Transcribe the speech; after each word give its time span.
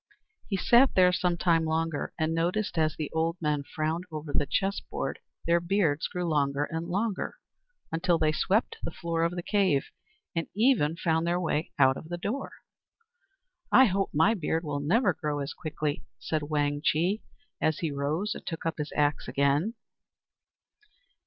He 0.49 0.57
sat 0.57 0.95
there 0.95 1.13
some 1.13 1.37
time 1.37 1.63
longer, 1.63 2.11
and 2.17 2.33
noticed, 2.33 2.75
as 2.75 2.95
the 2.95 3.11
old 3.13 3.37
men 3.39 3.61
frowned 3.61 4.05
over 4.11 4.33
the 4.33 4.47
chessboard, 4.47 5.19
their 5.45 5.59
beards 5.59 6.07
grew 6.07 6.25
longer 6.25 6.63
and 6.71 6.87
longer, 6.87 7.35
until 7.91 8.17
they 8.17 8.31
swept 8.31 8.77
the 8.81 8.89
floor 8.89 9.21
of 9.23 9.35
the 9.35 9.43
cave, 9.43 9.91
and 10.35 10.47
even 10.55 10.95
found 10.97 11.27
their 11.27 11.39
way 11.39 11.69
out 11.77 11.97
of 11.97 12.09
the 12.09 12.17
door. 12.17 12.51
"I 13.71 13.85
hope 13.85 14.09
my 14.11 14.33
beard 14.33 14.63
will 14.63 14.79
never 14.79 15.13
grow 15.13 15.37
as 15.37 15.53
quickly," 15.53 16.03
said 16.17 16.41
Wang 16.49 16.81
Chih, 16.83 17.21
as 17.61 17.77
he 17.77 17.91
rose 17.91 18.33
and 18.33 18.43
took 18.43 18.65
up 18.65 18.79
his 18.79 18.91
axe 18.97 19.27
again. 19.27 19.75